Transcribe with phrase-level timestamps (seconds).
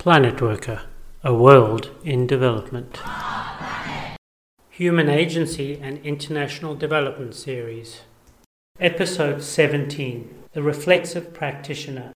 [0.00, 0.84] Planet Worka,
[1.22, 3.02] a world in development.
[4.70, 8.00] Human Agency and International Development Series.
[8.80, 12.14] Episode 17 The Reflexive Practitioner.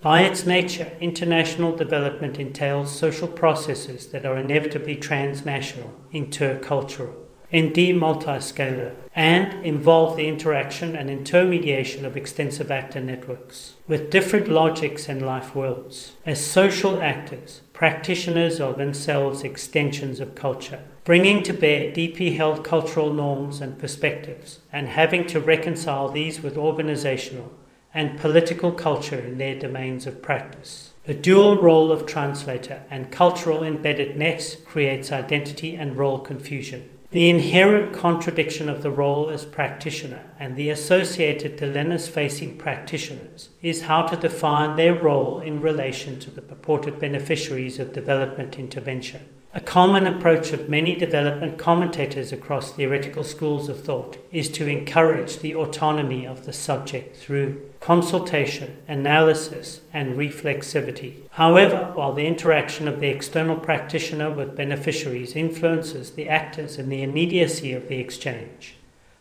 [0.00, 7.23] By its nature, international development entails social processes that are inevitably transnational, intercultural
[7.54, 15.08] ND multiscalar, and involve the interaction and intermediation of extensive actor networks with different logics
[15.08, 16.14] and life worlds.
[16.26, 23.12] As social actors, practitioners are themselves extensions of culture, bringing to bear deeply held cultural
[23.12, 27.52] norms and perspectives, and having to reconcile these with organizational
[27.94, 30.92] and political culture in their domains of practice.
[31.04, 36.90] The dual role of translator and cultural embeddedness creates identity and role confusion.
[37.14, 43.82] The inherent contradiction of the role as practitioner and the associated dilemmas facing practitioners is
[43.82, 49.20] how to define their role in relation to the purported beneficiaries of development intervention.
[49.56, 55.38] A common approach of many development commentators across theoretical schools of thought is to encourage
[55.38, 61.28] the autonomy of the subject through consultation, analysis, and reflexivity.
[61.30, 67.04] However, while the interaction of the external practitioner with beneficiaries influences the actors and the
[67.04, 68.74] immediacy of the exchange,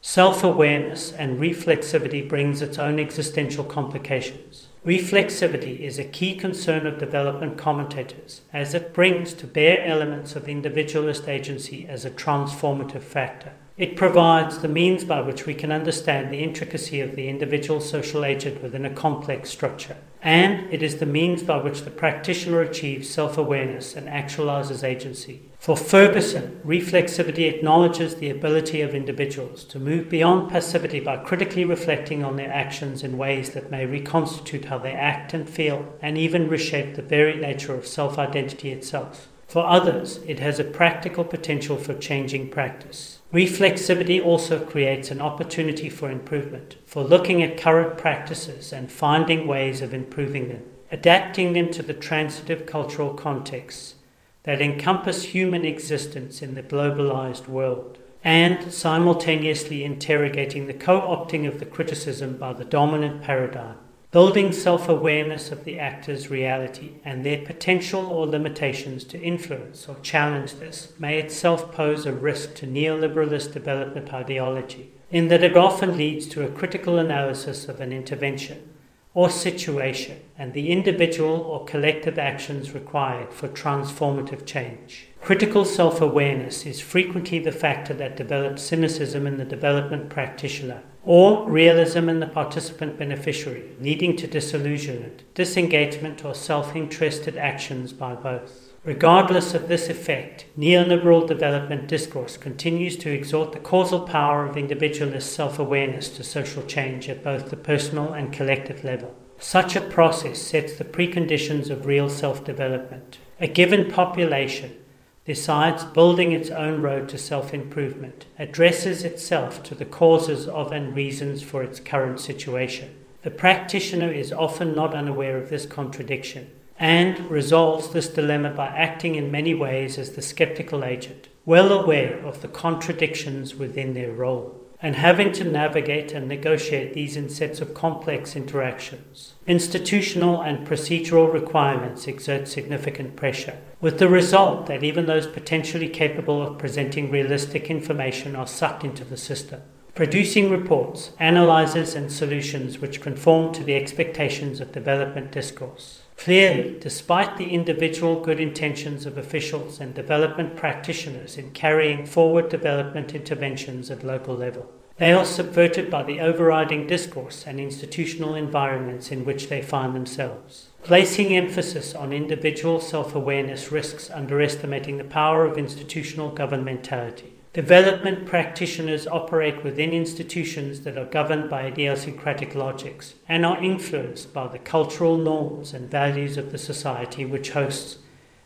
[0.00, 4.68] self awareness and reflexivity brings its own existential complications.
[4.84, 10.48] Reflexivity is a key concern of development commentators as it brings to bear elements of
[10.48, 13.52] individualist agency as a transformative factor.
[13.80, 18.26] It provides the means by which we can understand the intricacy of the individual social
[18.26, 19.96] agent within a complex structure.
[20.20, 25.48] And it is the means by which the practitioner achieves self awareness and actualizes agency.
[25.58, 32.22] For Ferguson, reflexivity acknowledges the ability of individuals to move beyond passivity by critically reflecting
[32.22, 36.50] on their actions in ways that may reconstitute how they act and feel, and even
[36.50, 39.28] reshape the very nature of self identity itself.
[39.48, 43.19] For others, it has a practical potential for changing practice.
[43.32, 49.80] Reflexivity also creates an opportunity for improvement, for looking at current practices and finding ways
[49.80, 53.94] of improving them, adapting them to the transitive cultural contexts
[54.42, 61.60] that encompass human existence in the globalized world, and simultaneously interrogating the co opting of
[61.60, 63.76] the criticism by the dominant paradigm
[64.10, 69.96] building self awareness of the actor's reality and their potential or limitations to influence or
[70.02, 75.96] challenge this may itself pose a risk to neoliberalist development ideology, in that it often
[75.96, 78.68] leads to a critical analysis of an intervention
[79.14, 85.09] or situation and the individual or collective actions required for transformative change.
[85.22, 91.48] Critical self awareness is frequently the factor that develops cynicism in the development practitioner or
[91.48, 98.72] realism in the participant beneficiary, leading to disillusionment, disengagement, or self interested actions by both.
[98.82, 105.32] Regardless of this effect, neoliberal development discourse continues to exhort the causal power of individualist
[105.32, 109.14] self awareness to social change at both the personal and collective level.
[109.38, 113.18] Such a process sets the preconditions of real self development.
[113.38, 114.76] A given population
[115.24, 120.94] decides building its own road to self improvement, addresses itself to the causes of and
[120.94, 122.94] reasons for its current situation.
[123.22, 129.14] The practitioner is often not unaware of this contradiction and resolves this dilemma by acting
[129.14, 134.60] in many ways as the skeptical agent, well aware of the contradictions within their role
[134.82, 139.34] and having to navigate and negotiate these in sets of complex interactions.
[139.46, 146.42] Institutional and procedural requirements exert significant pressure, with the result that even those potentially capable
[146.42, 149.60] of presenting realistic information are sucked into the system.
[149.94, 156.02] Producing reports, analyses, and solutions which conform to the expectations of development discourse.
[156.16, 163.14] Clearly, despite the individual good intentions of officials and development practitioners in carrying forward development
[163.14, 169.24] interventions at local level, they are subverted by the overriding discourse and institutional environments in
[169.24, 170.68] which they find themselves.
[170.82, 177.32] Placing emphasis on individual self awareness risks underestimating the power of institutional governmentality.
[177.52, 184.46] Development practitioners operate within institutions that are governed by idiosyncratic logics and are influenced by
[184.46, 187.98] the cultural norms and values of the society which hosts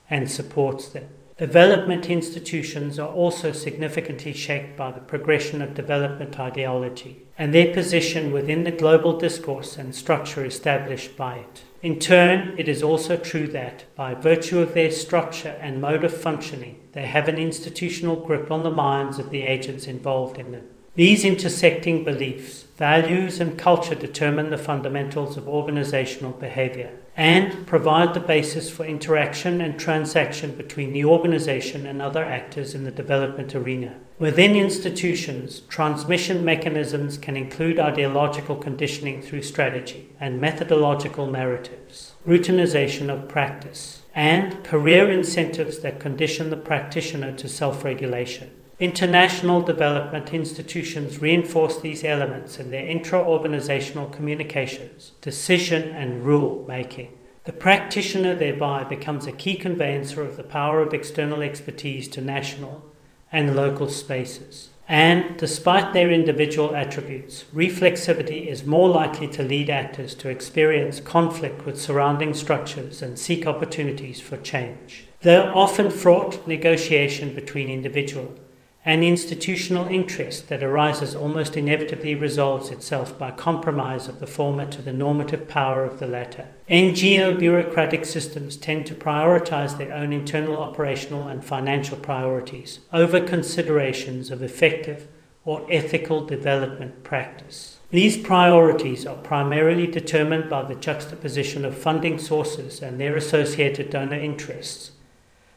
[0.08, 1.08] and supports them.
[1.36, 8.31] Development institutions are also significantly shaped by the progression of development ideology and their position
[8.31, 11.64] within the global discourse and structure established by it.
[11.82, 16.16] In turn, it is also true that, by virtue of their structure and mode of
[16.16, 20.69] functioning, they have an institutional grip on the minds of the agents involved in them.
[20.94, 28.20] These intersecting beliefs, values, and culture determine the fundamentals of organizational behavior and provide the
[28.20, 33.94] basis for interaction and transaction between the organization and other actors in the development arena.
[34.19, 43.28] Within institutions, transmission mechanisms can include ideological conditioning through strategy and methodological narratives, routinization of
[43.28, 48.50] practice, and career incentives that condition the practitioner to self regulation.
[48.80, 57.16] International development institutions reinforce these elements in their intra organizational communications, decision, and rule making.
[57.44, 62.84] The practitioner thereby becomes a key conveyancer of the power of external expertise to national
[63.30, 64.70] and local spaces.
[64.88, 71.64] And despite their individual attributes, reflexivity is more likely to lead actors to experience conflict
[71.64, 75.06] with surrounding structures and seek opportunities for change.
[75.22, 78.40] Though often fraught negotiation between individuals,
[78.86, 84.82] an institutional interest that arises almost inevitably resolves itself by compromise of the former to
[84.82, 86.46] the normative power of the latter.
[86.69, 94.31] NGO bureaucratic systems tend to prioritize their own internal operational and financial priorities over considerations
[94.31, 95.08] of effective
[95.46, 97.78] or ethical development practice.
[97.90, 104.19] These priorities are primarily determined by the juxtaposition of funding sources and their associated donor
[104.19, 104.90] interests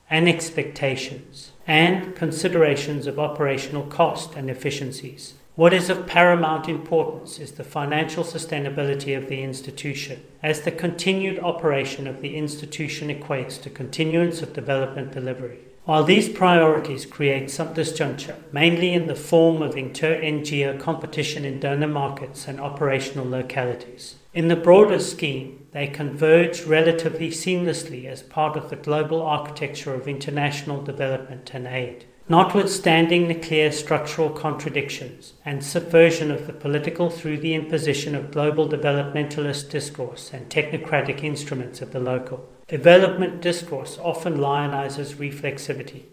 [0.10, 5.34] and expectations and considerations of operational cost and efficiencies.
[5.56, 11.40] What is of paramount importance is the financial sustainability of the institution, as the continued
[11.40, 15.60] operation of the institution equates to continuance of development delivery.
[15.88, 21.62] While these priorities create some disjuncture, mainly in the form of inter NGO competition in
[21.62, 28.58] donor markets and operational localities, in the broader scheme, they converge relatively seamlessly as part
[28.58, 32.04] of the global architecture of international development and aid.
[32.28, 38.68] Notwithstanding the clear structural contradictions and subversion of the political through the imposition of global
[38.68, 46.04] developmentalist discourse and technocratic instruments of the local, development discourse often lionizes reflexivity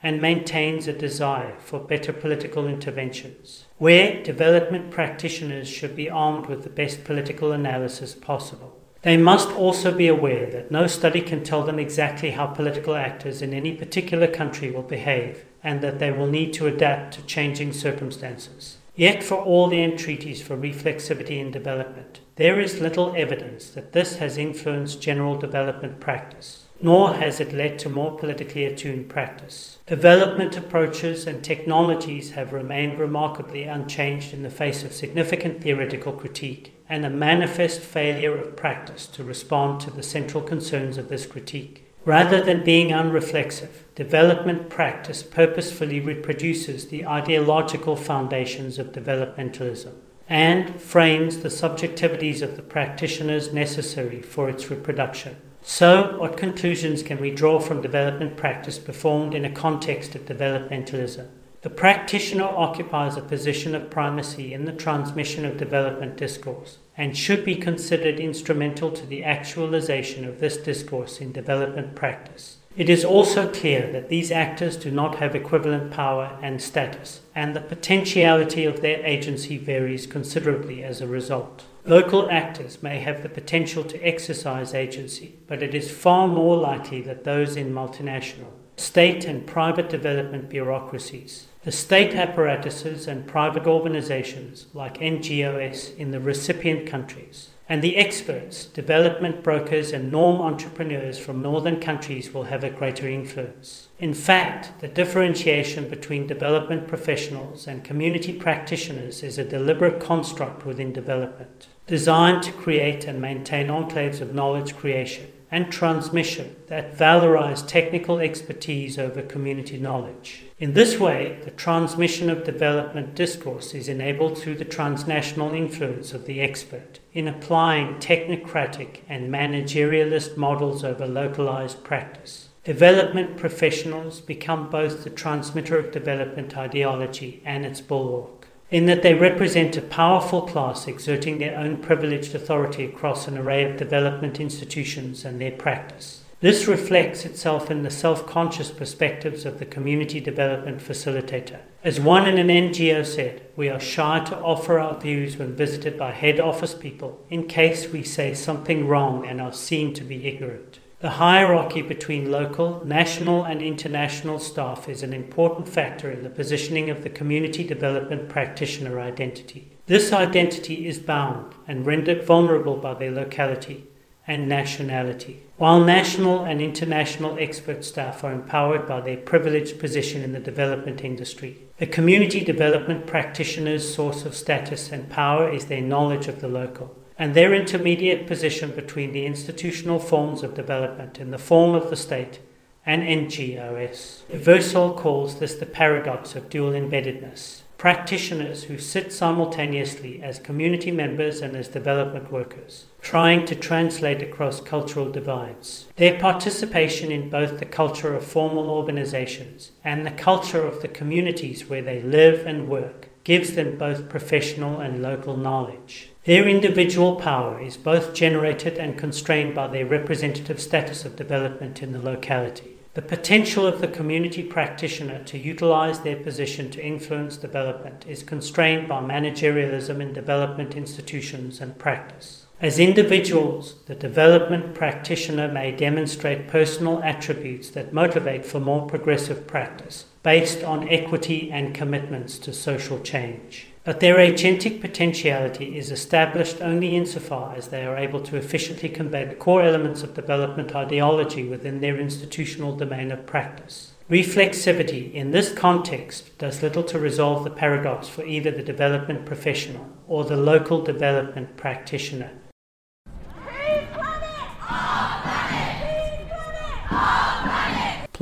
[0.00, 6.62] and maintains a desire for better political interventions, where development practitioners should be armed with
[6.62, 8.78] the best political analysis possible.
[9.02, 13.42] They must also be aware that no study can tell them exactly how political actors
[13.42, 17.72] in any particular country will behave and that they will need to adapt to changing
[17.72, 18.78] circumstances.
[18.94, 24.16] Yet, for all the entreaties for reflexivity in development, there is little evidence that this
[24.16, 29.78] has influenced general development practice nor has it led to more politically attuned practice.
[29.86, 36.74] Development approaches and technologies have remained remarkably unchanged in the face of significant theoretical critique
[36.88, 41.90] and a manifest failure of practice to respond to the central concerns of this critique.
[42.04, 49.94] Rather than being unreflexive, development practice purposefully reproduces the ideological foundations of developmentalism
[50.28, 55.36] and frames the subjectivities of the practitioners necessary for its reproduction.
[55.62, 61.28] So, what conclusions can we draw from development practice performed in a context of developmentalism?
[61.62, 67.42] The practitioner occupies a position of primacy in the transmission of development discourse and should
[67.42, 72.58] be considered instrumental to the actualization of this discourse in development practice.
[72.76, 77.54] It is also clear that these actors do not have equivalent power and status, and
[77.54, 81.66] the potentiality of their agency varies considerably as a result.
[81.84, 87.00] Local actors may have the potential to exercise agency, but it is far more likely
[87.02, 94.66] that those in multinational, state, and private development bureaucracies, the state apparatuses and private organizations
[94.74, 101.40] like NGOs in the recipient countries, and the experts, development brokers, and norm entrepreneurs from
[101.40, 103.88] northern countries will have a greater influence.
[103.98, 110.92] In fact, the differentiation between development professionals and community practitioners is a deliberate construct within
[110.92, 118.18] development, designed to create and maintain enclaves of knowledge creation and transmission that valorize technical
[118.18, 120.44] expertise over community knowledge.
[120.58, 126.26] In this way, the transmission of development discourse is enabled through the transnational influence of
[126.26, 132.48] the expert in applying technocratic and managerialist models over localized practice.
[132.64, 139.14] Development professionals become both the transmitter of development ideology and its bulwark in that they
[139.14, 145.24] represent a powerful class exerting their own privileged authority across an array of development institutions
[145.24, 146.22] and their practice.
[146.40, 151.60] This reflects itself in the self conscious perspectives of the community development facilitator.
[151.82, 155.98] As one in an NGO said, we are shy to offer our views when visited
[155.98, 160.26] by head office people in case we say something wrong and are seen to be
[160.26, 160.80] ignorant.
[161.00, 166.88] The hierarchy between local, national, and international staff is an important factor in the positioning
[166.88, 169.70] of the community development practitioner identity.
[169.86, 173.86] This identity is bound and rendered vulnerable by their locality
[174.26, 175.42] and nationality.
[175.58, 181.04] While national and international expert staff are empowered by their privileged position in the development
[181.04, 186.48] industry, the community development practitioner's source of status and power is their knowledge of the
[186.48, 191.90] local and their intermediate position between the institutional forms of development in the form of
[191.90, 192.40] the state
[192.84, 194.22] and NGOs.
[194.32, 201.42] Versal calls this the paradox of dual embeddedness practitioners who sit simultaneously as community members
[201.42, 205.86] and as development workers, trying to translate across cultural divides.
[205.96, 211.68] Their participation in both the culture of formal organizations and the culture of the communities
[211.68, 216.10] where they live and work gives them both professional and local knowledge.
[216.24, 221.92] Their individual power is both generated and constrained by their representative status of development in
[221.92, 222.78] the locality.
[222.94, 228.88] The potential of the community practitioner to utilize their position to influence development is constrained
[228.88, 232.43] by managerialism in development institutions and practice.
[232.64, 240.06] As individuals, the development practitioner may demonstrate personal attributes that motivate for more progressive practice
[240.22, 243.66] based on equity and commitments to social change.
[243.84, 249.36] But their agentic potentiality is established only insofar as they are able to efficiently the
[249.38, 253.92] core elements of development ideology within their institutional domain of practice.
[254.08, 259.86] Reflexivity in this context does little to resolve the paradox for either the development professional
[260.08, 262.30] or the local development practitioner.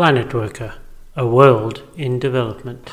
[0.03, 0.79] Planet Worka,
[1.15, 2.91] a world in development.